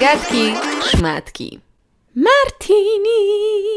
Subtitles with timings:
[0.00, 0.52] Gadki,
[0.90, 1.60] szmatki.
[2.14, 3.76] Martini!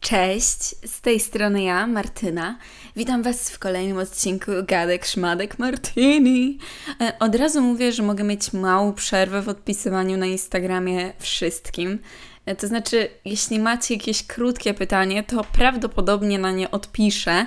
[0.00, 2.58] Cześć, z tej strony ja, Martyna.
[2.96, 6.58] Witam Was w kolejnym odcinku Gadek, Szmadek, Martini.
[7.00, 11.98] E, Od razu mówię, że mogę mieć małą przerwę w odpisywaniu na Instagramie wszystkim.
[12.46, 17.46] E, To znaczy, jeśli macie jakieś krótkie pytanie, to prawdopodobnie na nie odpiszę,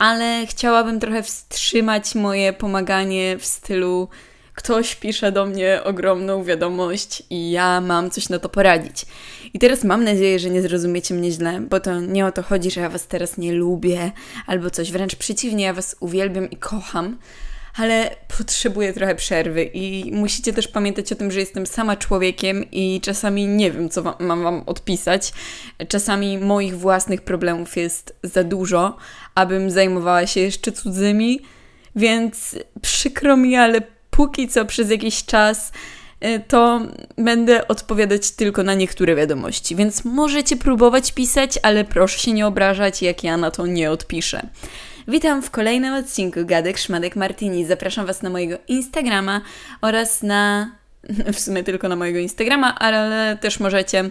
[0.00, 4.08] ale chciałabym trochę wstrzymać moje pomaganie w stylu
[4.54, 9.06] ktoś pisze do mnie ogromną wiadomość i ja mam coś na to poradzić.
[9.54, 12.70] I teraz mam nadzieję, że nie zrozumiecie mnie źle, bo to nie o to chodzi,
[12.70, 14.12] że ja was teraz nie lubię
[14.46, 17.18] albo coś, wręcz przeciwnie, ja was uwielbiam i kocham,
[17.76, 23.00] ale potrzebuję trochę przerwy i musicie też pamiętać o tym, że jestem sama człowiekiem i
[23.00, 25.32] czasami nie wiem, co wam, mam wam odpisać.
[25.88, 28.96] Czasami moich własnych problemów jest za dużo,
[29.34, 31.40] abym zajmowała się jeszcze cudzymi,
[31.96, 35.72] więc przykro mi, ale póki co przez jakiś czas
[36.24, 36.80] y, to
[37.18, 43.02] będę odpowiadać tylko na niektóre wiadomości, więc możecie próbować pisać, ale proszę się nie obrażać,
[43.02, 44.48] jak ja na to nie odpiszę.
[45.10, 47.66] Witam w kolejnym odcinku Gadek Szmadek Martini.
[47.66, 49.40] Zapraszam Was na mojego Instagrama
[49.82, 50.70] oraz na.
[51.32, 54.10] w sumie tylko na mojego Instagrama, ale też możecie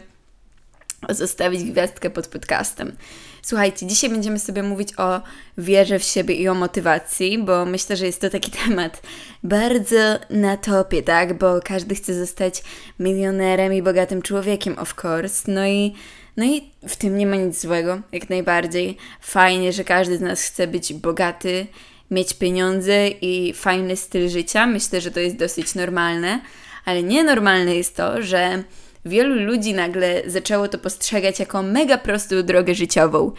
[1.10, 2.96] zostawić gwiazdkę pod podcastem.
[3.42, 5.22] Słuchajcie, dzisiaj będziemy sobie mówić o
[5.58, 9.02] wierze w siebie i o motywacji, bo myślę, że jest to taki temat
[9.44, 11.38] bardzo na topie, tak?
[11.38, 12.64] Bo każdy chce zostać
[13.00, 15.52] milionerem i bogatym człowiekiem, of course.
[15.52, 15.94] No i,
[16.38, 18.98] no i w tym nie ma nic złego, jak najbardziej.
[19.22, 21.68] Fajnie, że każdy z nas chce być bogaty,
[22.12, 24.68] mieć pieniądze i fajny styl życia.
[24.68, 26.42] Myślę, że to jest dosyć normalne,
[26.86, 28.64] ale nienormalne jest to, że
[29.10, 33.32] wielu ludzi nagle zaczęło to postrzegać jako mega prostą drogę życiową.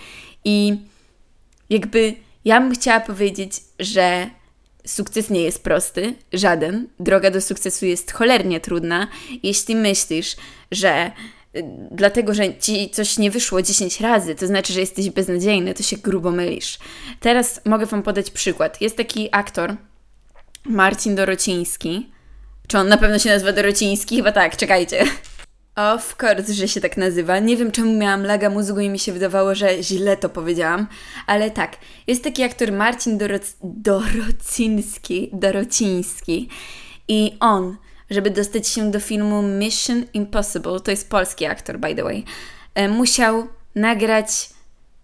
[0.45, 0.77] I
[1.71, 4.31] jakby ja bym chciała powiedzieć, że
[4.87, 6.89] sukces nie jest prosty, żaden.
[7.01, 9.09] Droga do sukcesu jest cholernie trudna.
[9.43, 10.37] Jeśli myślisz,
[10.73, 11.11] że
[11.57, 15.83] y, dlatego, że ci coś nie wyszło 10 razy, to znaczy, że jesteś beznadziejny, to
[15.83, 16.79] się grubo mylisz.
[17.21, 18.81] Teraz mogę Wam podać przykład.
[18.81, 19.77] Jest taki aktor,
[20.65, 22.11] Marcin Dorociński.
[22.67, 24.17] Czy on na pewno się nazywa Dorociński?
[24.17, 25.05] Chyba tak, czekajcie.
[25.81, 27.39] Of course, że się tak nazywa.
[27.39, 30.87] Nie wiem czemu miałam laga mózgu i mi się wydawało, że źle to powiedziałam,
[31.27, 31.77] ale tak.
[32.07, 36.49] Jest taki aktor Marcin Doroc Dorociński, Dorociński
[37.09, 37.77] i on,
[38.11, 42.25] żeby dostać się do filmu Mission Impossible, to jest polski aktor by the way,
[42.75, 44.51] e, musiał nagrać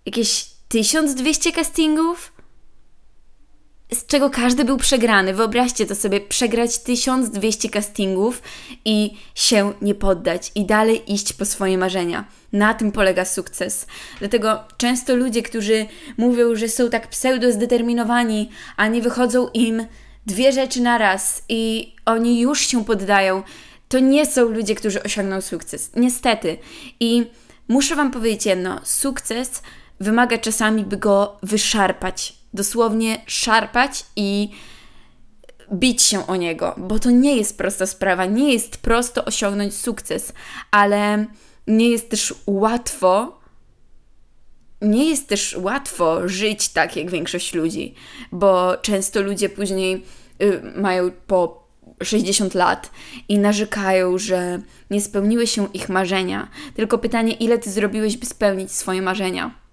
[0.06, 2.32] jakieś 1200 castingów,
[3.92, 5.34] z czego każdy był przegrany.
[5.34, 8.42] Wyobraźcie to sobie, przegrać 1200 castingów
[8.84, 12.24] i się nie poddać i dalej iść po swoje marzenia.
[12.52, 13.86] Na tym polega sukces.
[14.18, 15.86] Dlatego często ludzie, którzy
[16.16, 19.86] mówią, że są tak pseudo zdeterminowani, a nie wychodzą im
[20.26, 23.42] dwie rzeczy na raz i oni już się poddają,
[23.88, 25.90] to nie są ludzie, którzy osiągną sukces.
[25.96, 26.58] Niestety.
[27.00, 27.26] I
[27.68, 29.62] muszę Wam powiedzieć jedno: sukces
[30.00, 34.50] wymaga czasami, by go wyszarpać dosłownie szarpać i
[35.72, 40.32] bić się o niego, bo to nie jest prosta sprawa, nie jest prosto osiągnąć sukces,
[40.70, 41.26] ale
[41.66, 43.40] nie jest też łatwo.
[44.82, 47.94] Nie jest też łatwo żyć tak jak większość ludzi,
[48.32, 50.04] bo często ludzie później
[50.42, 51.68] y, mają po
[52.02, 52.90] 60 lat
[53.28, 56.48] i narzekają, że nie spełniły się ich marzenia.
[56.74, 59.65] Tylko pytanie, ile ty zrobiłeś, by spełnić swoje marzenia?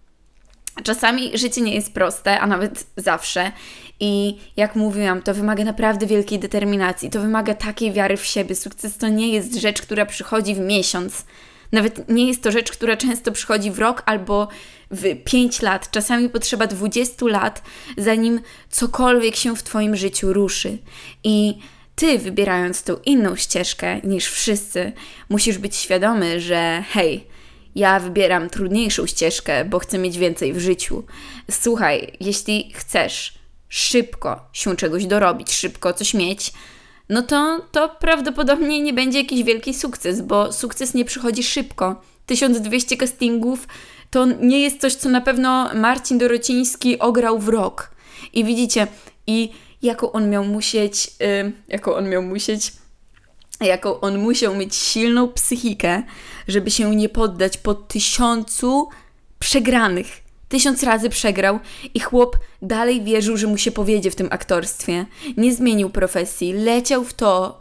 [0.83, 3.51] Czasami życie nie jest proste, a nawet zawsze.
[3.99, 8.55] I jak mówiłam, to wymaga naprawdę wielkiej determinacji, to wymaga takiej wiary w siebie.
[8.55, 11.25] Sukces to nie jest rzecz, która przychodzi w miesiąc.
[11.71, 14.47] Nawet nie jest to rzecz, która często przychodzi w rok albo
[14.91, 15.91] w 5 lat.
[15.91, 17.61] Czasami potrzeba 20 lat,
[17.97, 20.77] zanim cokolwiek się w Twoim życiu ruszy.
[21.23, 21.57] I
[21.95, 24.91] Ty, wybierając tą inną ścieżkę niż wszyscy,
[25.29, 27.27] musisz być świadomy, że hej,
[27.75, 31.03] ja wybieram trudniejszą ścieżkę, bo chcę mieć więcej w życiu.
[31.51, 33.33] Słuchaj, jeśli chcesz
[33.69, 36.53] szybko się czegoś dorobić, szybko coś mieć,
[37.09, 42.01] no to, to prawdopodobnie nie będzie jakiś wielki sukces, bo sukces nie przychodzi szybko.
[42.25, 43.67] 1200 castingów
[44.09, 47.91] to nie jest coś, co na pewno Marcin Dorociński ograł w rok.
[48.33, 48.87] I widzicie,
[49.27, 52.71] i jaką on miał musieć, yy, jaką on miał musieć
[53.61, 56.03] jaką on musiał mieć silną psychikę,
[56.47, 58.89] żeby się nie poddać po tysiącu
[59.39, 60.07] przegranych.
[60.49, 61.59] Tysiąc razy przegrał
[61.93, 65.05] i chłop dalej wierzył, że mu się powiedzie w tym aktorstwie.
[65.37, 67.59] Nie zmienił profesji, leciał w to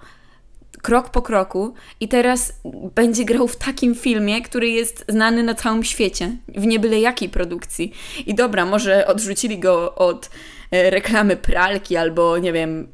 [0.82, 2.52] krok po kroku i teraz
[2.94, 7.92] będzie grał w takim filmie, który jest znany na całym świecie, w niebyle jakiej produkcji.
[8.26, 10.30] I dobra, może odrzucili go od
[10.70, 12.88] e, reklamy pralki albo nie wiem,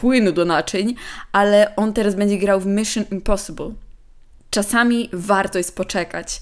[0.00, 0.94] płynu do naczyń,
[1.32, 3.72] ale on teraz będzie grał w Mission Impossible.
[4.50, 6.40] Czasami warto jest poczekać.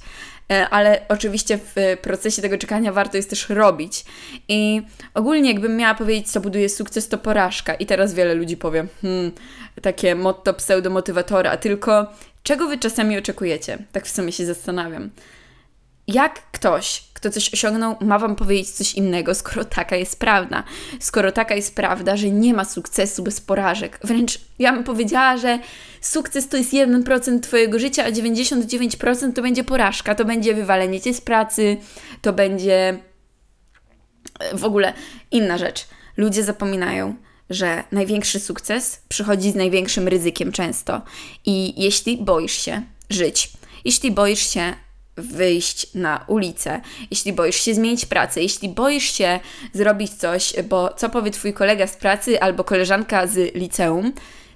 [0.53, 4.05] E, ale oczywiście w procesie tego czekania warto jest też robić.
[4.49, 4.83] I
[5.15, 7.75] ogólnie, jakbym miała powiedzieć, co buduje sukces, to porażka.
[7.75, 9.33] I teraz wiele ludzi powie, hmm,
[9.83, 12.13] takie motto pseudomotywatora, tylko
[12.43, 13.79] czego wy czasami oczekujecie?
[13.93, 15.11] Tak w sumie się zastanawiam.
[16.07, 20.65] Jak ktoś, kto coś osiągnął, ma wam powiedzieć coś innego, skoro taka jest prawda?
[21.01, 23.99] Skoro taka jest prawda, że nie ma sukcesu bez porażek.
[24.05, 25.59] Wręcz ja bym powiedziała, że
[26.01, 31.15] sukces to jest 1% Twojego życia, a 99% to będzie porażka, to będzie wywalenie cię
[31.15, 31.77] z pracy,
[32.23, 32.99] to będzie
[34.41, 34.93] e, w ogóle
[35.31, 35.87] inna rzecz.
[36.17, 37.17] Ludzie zapominają,
[37.51, 41.03] że największy sukces przychodzi z największym ryzykiem często.
[41.45, 43.53] I jeśli boisz się żyć,
[43.85, 44.75] jeśli boisz się
[45.17, 46.81] wyjść na ulicę,
[47.11, 49.41] jeśli boisz się zmienić pracę, jeśli boisz się
[49.73, 54.13] zrobić coś, bo co powie twój kolega z pracy albo koleżanka z liceum,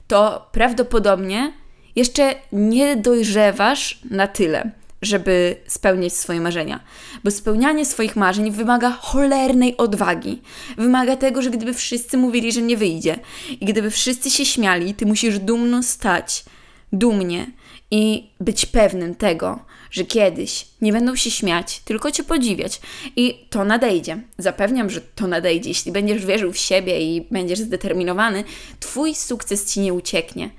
[0.09, 1.53] to prawdopodobnie
[1.97, 4.71] jeszcze nie dojrzewasz na tyle,
[5.03, 6.81] żeby spełniać swoje marzenia.
[7.25, 10.43] Bo spełnianie swoich marzeń wymaga cholernej odwagi.
[10.77, 13.19] Wymaga tego, że gdyby wszyscy mówili, że nie wyjdzie,
[13.61, 16.45] i gdyby wszyscy się śmiali, ty musisz dumno stać,
[16.93, 17.47] dumnie
[17.91, 22.81] i być pewnym tego, że kiedyś nie będą się śmiać, tylko cię podziwiać.
[23.17, 24.21] I to nadejdzie.
[24.39, 25.69] Zapewniam, że to nadejdzie.
[25.69, 28.45] Jeśli będziesz wierzył w siebie i będziesz zdeterminowany,
[28.81, 30.51] twój sukces ci nie ucieknie.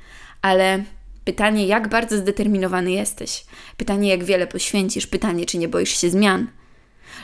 [0.42, 0.84] Ale
[1.26, 3.46] pytanie, jak bardzo zdeterminowany jesteś?
[3.78, 5.08] Pytanie, jak wiele poświęcisz?
[5.08, 6.48] Pytanie, czy nie boisz się zmian?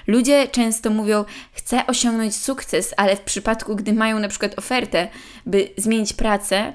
[0.08, 5.08] Ludzie często mówią, chcę osiągnąć sukces, ale w przypadku, gdy mają na przykład ofertę,
[5.46, 6.74] by zmienić pracę,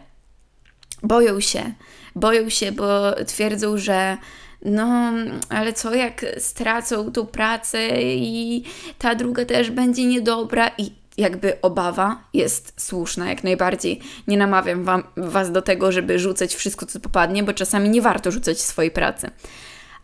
[1.03, 1.73] boją się.
[2.15, 4.17] Boją się, bo twierdzą, że
[4.65, 5.13] no,
[5.49, 8.65] ale co jak stracą tą pracę i
[8.99, 14.01] ta druga też będzie niedobra i jakby obawa jest słuszna jak najbardziej.
[14.27, 18.31] Nie namawiam wam, Was do tego, żeby rzucać wszystko, co popadnie, bo czasami nie warto
[18.31, 19.31] rzucać swojej pracy.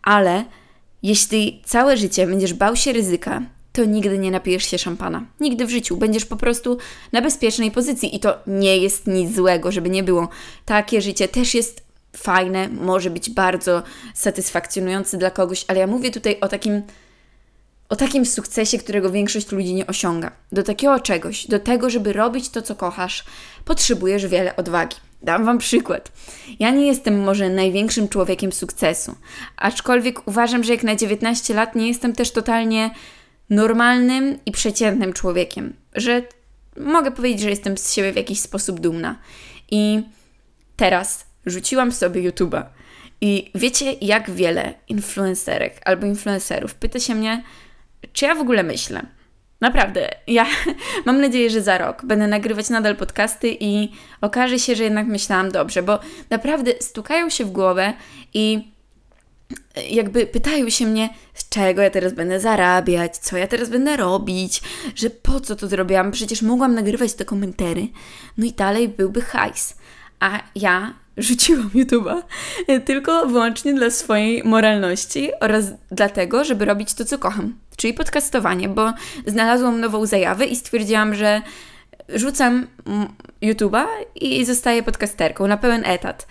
[0.02, 0.44] Ale
[1.02, 3.42] jeśli całe życie będziesz bał się ryzyka,
[3.76, 5.24] to nigdy nie napijesz się szampana.
[5.40, 5.96] Nigdy w życiu.
[5.96, 6.78] Będziesz po prostu
[7.12, 10.28] na bezpiecznej pozycji i to nie jest nic złego, żeby nie było.
[10.64, 11.82] Takie życie też jest
[12.16, 13.82] fajne, może być bardzo
[14.14, 16.82] satysfakcjonujące dla kogoś, ale ja mówię tutaj o takim
[17.88, 20.30] o takim sukcesie, którego większość ludzi nie osiąga.
[20.52, 23.24] Do takiego czegoś, do tego, żeby robić to, co kochasz,
[23.64, 24.96] potrzebujesz wiele odwagi.
[25.22, 26.12] Dam Wam przykład.
[26.58, 29.14] Ja nie jestem może największym człowiekiem sukcesu,
[29.56, 32.90] aczkolwiek uważam, że jak na 19 lat nie jestem też totalnie
[33.50, 36.22] normalnym i przeciętnym człowiekiem, że
[36.76, 39.18] mogę powiedzieć, że jestem z siebie w jakiś sposób dumna.
[39.70, 40.02] I
[40.76, 42.64] teraz rzuciłam sobie YouTube'a.
[43.20, 47.42] I wiecie, jak wiele influencerek albo influencerów pyta się mnie,
[48.12, 49.06] czy ja w ogóle myślę.
[49.60, 50.46] Naprawdę, ja
[51.06, 53.88] mam nadzieję, że za rok będę nagrywać nadal podcasty i
[54.20, 55.98] okaże się, że jednak myślałam dobrze, bo
[56.30, 57.92] naprawdę stukają się w głowę
[58.34, 58.72] i
[59.90, 64.62] jakby pytają się mnie, z czego ja teraz będę zarabiać, co ja teraz będę robić,
[64.94, 67.88] że po co to zrobiłam, przecież mogłam nagrywać te komentary,
[68.38, 69.76] no i dalej byłby hajs.
[70.20, 72.22] A ja rzuciłam YouTube'a
[72.84, 78.92] tylko wyłącznie dla swojej moralności oraz dlatego, żeby robić to, co kocham, czyli podcastowanie, bo
[79.26, 81.42] znalazłam nową zajawę i stwierdziłam, że
[82.08, 82.66] rzucam
[83.42, 83.84] YouTube'a
[84.14, 86.26] i zostaję podcasterką na pełen etat.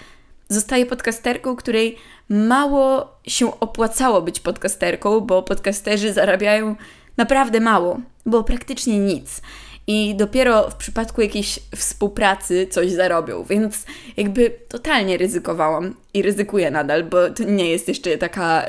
[0.49, 1.97] Zostaję podcasterką, której
[2.29, 6.75] mało się opłacało być podcasterką, bo podcasterzy zarabiają
[7.17, 9.41] naprawdę mało, bo praktycznie nic
[9.87, 13.85] i dopiero w przypadku jakiejś współpracy coś zarobią, więc
[14.17, 18.65] jakby totalnie ryzykowałam i ryzykuję nadal, bo to nie jest jeszcze taka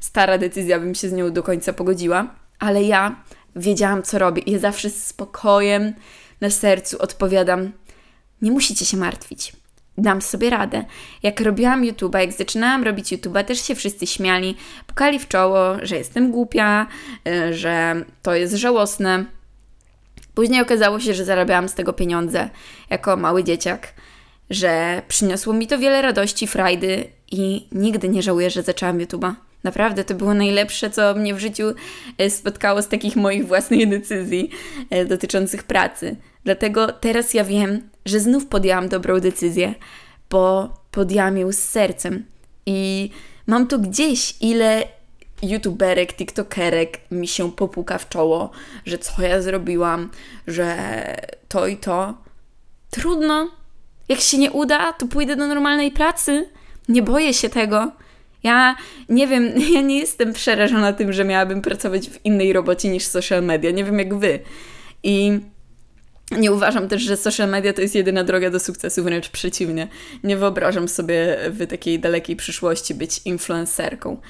[0.00, 3.24] stara decyzja, bym się z nią do końca pogodziła, ale ja
[3.56, 5.92] wiedziałam, co robię i ja zawsze z spokojem
[6.40, 7.72] na sercu odpowiadam:
[8.42, 9.52] Nie musicie się martwić.
[9.98, 10.84] Dam sobie radę.
[11.22, 14.56] Jak robiłam YouTube'a, jak zaczynałam robić YouTube'a, też się wszyscy śmiali,
[14.86, 16.86] pukali w czoło, że jestem głupia,
[17.28, 19.24] y, że to jest żałosne.
[20.34, 22.50] Później okazało się, że zarabiałam z tego pieniądze
[22.90, 23.92] jako mały dzieciak,
[24.50, 29.34] że przyniosło mi to wiele radości, frajdy i nigdy nie żałuję, że zaczęłam YouTube'a.
[29.64, 31.74] Naprawdę to było najlepsze, co mnie w życiu
[32.18, 34.50] e, spotkało z takich moich własnych decyzji
[34.90, 36.16] e, dotyczących pracy.
[36.44, 39.74] Dlatego teraz ja wiem, że znów podjęłam dobrą decyzję,
[40.30, 42.24] bo podjęłam ją z sercem.
[42.66, 43.10] I
[43.46, 44.84] mam tu gdzieś, ile
[45.42, 48.50] youtuberek, tiktokerek mi się popuka w czoło,
[48.86, 50.10] że co ja zrobiłam,
[50.46, 50.76] że
[51.48, 52.14] to i to.
[52.90, 53.50] Trudno.
[54.08, 56.48] Jak się nie uda, to pójdę do normalnej pracy.
[56.88, 57.92] Nie boję się tego.
[58.42, 58.76] Ja
[59.08, 63.42] nie wiem, ja nie jestem przerażona tym, że miałabym pracować w innej robocie niż social
[63.42, 63.70] media.
[63.70, 64.38] Nie wiem jak wy.
[65.02, 65.40] I
[66.38, 69.88] Nie uważam też, że social media to jest jedyna droga do sukcesu, wręcz przeciwnie.
[70.24, 74.20] Nie wyobrażam sobie w takiej dalekiej przyszłości być influencerką.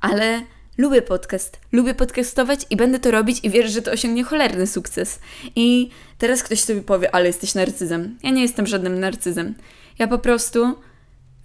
[0.00, 0.42] Ale
[0.78, 5.18] lubię podcast, lubię podcastować i będę to robić i wierzę, że to osiągnie cholerny sukces.
[5.56, 8.18] I teraz ktoś sobie powie, ale jesteś narcyzem.
[8.22, 9.54] Ja nie jestem żadnym narcyzem.
[9.98, 10.74] Ja po prostu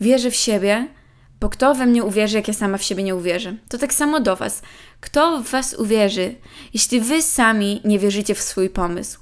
[0.02, 0.88] wierzę w siebie,
[1.42, 3.56] bo kto we mnie uwierzy, jak ja sama w siebie nie uwierzę?
[3.70, 4.62] To tak samo do Was.
[5.00, 6.36] Kto w Was uwierzy,
[6.74, 9.20] jeśli Wy sami nie wierzycie w swój pomysł?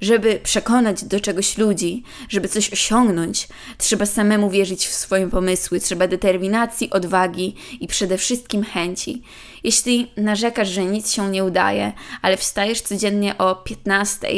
[0.00, 3.48] Żeby przekonać do czegoś ludzi, żeby coś osiągnąć,
[3.78, 9.22] trzeba samemu wierzyć w swoje pomysły, trzeba determinacji, odwagi i przede wszystkim chęci.
[9.64, 14.28] Jeśli narzekasz, że nic się nie udaje, ale wstajesz codziennie o 15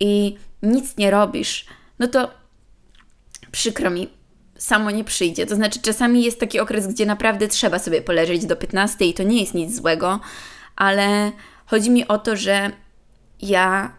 [0.00, 1.66] i nic nie robisz,
[1.98, 2.30] no to
[3.52, 4.08] przykro mi,
[4.62, 5.46] samo nie przyjdzie.
[5.46, 9.22] To znaczy, czasami jest taki okres, gdzie naprawdę trzeba sobie poleżeć do 15 i to
[9.22, 10.20] nie jest nic złego,
[10.76, 11.32] ale
[11.66, 12.70] chodzi mi o to, że
[13.42, 13.92] ja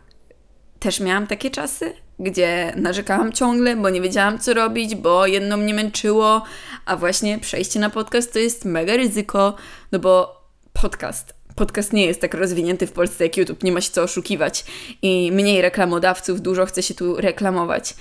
[0.79, 5.73] też miałam takie czasy, gdzie narzekałam ciągle, bo nie wiedziałam co robić, bo jedno mnie
[5.73, 6.43] męczyło,
[6.85, 9.55] a właśnie przejście na podcast to jest mega ryzyko,
[9.91, 10.41] no bo
[10.73, 11.33] podcast.
[11.55, 14.65] Podcast nie jest tak rozwinięty w Polsce jak YouTube, nie ma się co oszukiwać
[15.01, 17.95] i mniej reklamodawców, dużo chce się tu reklamować.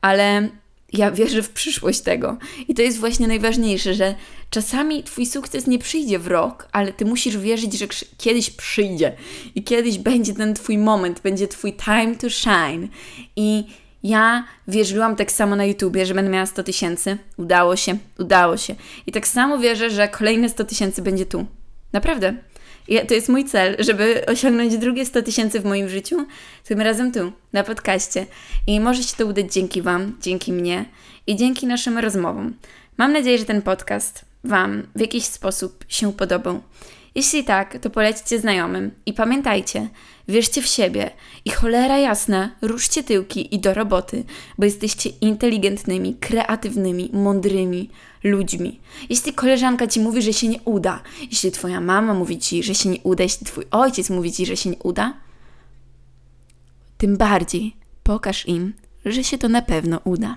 [0.00, 0.48] Ale
[0.92, 2.36] ja wierzę w przyszłość tego.
[2.68, 4.14] I to jest właśnie najważniejsze, że
[4.50, 7.86] czasami Twój sukces nie przyjdzie w rok, ale Ty musisz wierzyć, że
[8.18, 9.12] kiedyś przyjdzie
[9.54, 12.88] i kiedyś będzie ten Twój moment, będzie Twój time to shine.
[13.36, 13.64] I
[14.02, 17.18] ja wierzyłam tak samo na YouTubie, że będę miała 100 tysięcy.
[17.36, 18.74] Udało się, udało się.
[19.06, 21.46] I tak samo wierzę, że kolejne 100 tysięcy będzie tu.
[21.92, 22.34] Naprawdę.
[22.88, 26.26] I to jest mój cel, żeby osiągnąć drugie 100 tysięcy w moim życiu,
[26.64, 28.26] tym razem tu, na podcaście.
[28.66, 30.84] I może się to udać dzięki Wam, dzięki mnie
[31.26, 32.54] i dzięki naszym rozmowom.
[32.96, 36.60] Mam nadzieję, że ten podcast Wam w jakiś sposób się podobał.
[37.18, 39.88] Jeśli tak, to polećcie znajomym i pamiętajcie,
[40.28, 41.10] wierzcie w siebie
[41.44, 44.24] i cholera jasna, ruszcie tyłki i do roboty,
[44.58, 47.90] bo jesteście inteligentnymi, kreatywnymi, mądrymi
[48.24, 48.80] ludźmi.
[49.10, 52.88] Jeśli koleżanka ci mówi, że się nie uda, jeśli twoja mama mówi ci, że się
[52.88, 55.14] nie uda, jeśli twój ojciec mówi ci, że się nie uda,
[56.98, 58.72] tym bardziej pokaż im,
[59.04, 60.36] że się to na pewno uda.